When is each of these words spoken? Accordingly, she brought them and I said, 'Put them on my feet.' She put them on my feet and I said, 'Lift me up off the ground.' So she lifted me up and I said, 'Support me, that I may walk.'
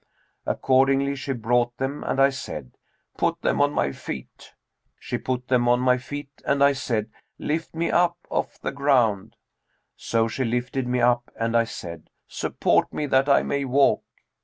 Accordingly, 0.47 1.15
she 1.15 1.31
brought 1.31 1.77
them 1.77 2.03
and 2.03 2.19
I 2.19 2.29
said, 2.31 2.75
'Put 3.17 3.39
them 3.43 3.61
on 3.61 3.71
my 3.71 3.91
feet.' 3.91 4.55
She 4.97 5.19
put 5.19 5.47
them 5.47 5.69
on 5.69 5.79
my 5.79 5.99
feet 5.99 6.41
and 6.43 6.63
I 6.63 6.73
said, 6.73 7.11
'Lift 7.37 7.75
me 7.75 7.91
up 7.91 8.17
off 8.31 8.57
the 8.59 8.71
ground.' 8.71 9.35
So 9.95 10.27
she 10.27 10.43
lifted 10.43 10.87
me 10.87 11.01
up 11.01 11.29
and 11.35 11.55
I 11.55 11.65
said, 11.65 12.09
'Support 12.27 12.91
me, 12.91 13.05
that 13.05 13.29
I 13.29 13.43
may 13.43 13.63
walk.' 13.63 14.03